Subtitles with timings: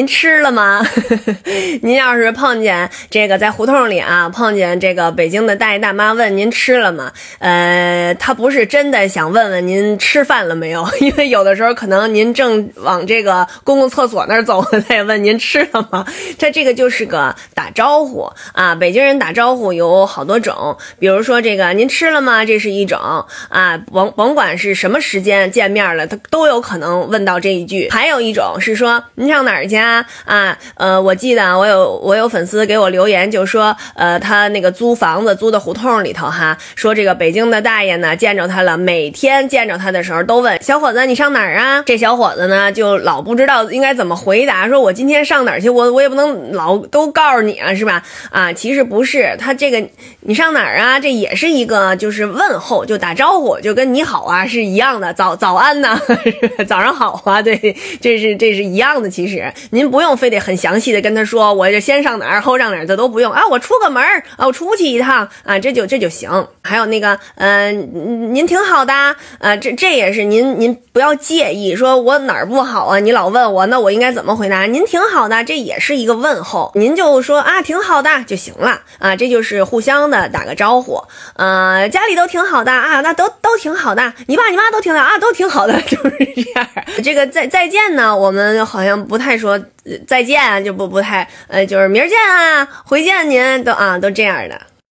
[0.00, 0.82] 您吃了吗？
[1.84, 7.12] 您要是碰见这个在胡同里啊，碰见这个北京的大爷大妈问您吃了吗？
[7.38, 16.06] 呃，他不是真的想问问您吃饭了没有， 因为有的时候可能您正往这个公共厕所那儿走，他也问您吃了吗？
[16.38, 18.74] 他这个就是个打招呼啊。
[18.74, 22.42] 北京人打招呼有好多种，比如说这个您吃了吗？
[22.46, 22.98] 这是一种
[23.50, 27.90] 啊，甭甭管是什么时间见面了，他都有可能问到这一句。
[27.90, 29.89] 还有一种是说您上哪儿去？
[30.24, 41.82] 啊，呃，我记得我有我有粉丝给我留言，就说，呃，他那个租房子租的胡同里头哈，说这个北京的大爷呢见着他了，每天见着他的时候都问小伙子你上哪儿啊？
[41.84, 45.68] 这小伙子呢就老不知道应该怎么回答，说我今天上哪儿去？
[45.68, 48.02] 我我也不能老都告诉你啊，是吧？
[48.30, 49.84] 啊，其实不是，他这个
[50.20, 51.00] 你上哪儿啊？
[51.00, 56.00] 这也是一个就是问候，就打招呼，就跟你好啊是一样的，早早安呢，
[56.66, 59.79] 早上好啊，对，这是这是一样的，其实你。
[59.80, 63.46] 您不用非得很详细的跟他说，我就先上哪儿后上哪儿，这都不用啊。
[63.48, 64.04] 我出个门
[64.36, 66.46] 啊，我出去一趟啊，这就这就行。
[66.62, 68.92] 还有那个，嗯，您挺好的
[69.38, 72.98] 啊，这这也是您您不要介意，说我哪儿不好啊？
[72.98, 74.64] 你老问我，那我应该怎么回答？
[74.64, 81.02] 您挺好的，这也是一个问候，您就说啊，挺好的就行了啊，这就是互相的打个招呼。
[81.36, 86.68] 呃，家里都挺好的啊，那都都挺好的，你爸你妈都挺好啊，都挺好的， 就是这样。
[87.02, 89.58] 这个再再见呢，我们好像不太说。
[90.06, 94.60] 再见，就不不太，呃，就是明儿见啊，回见您都啊，都这样的。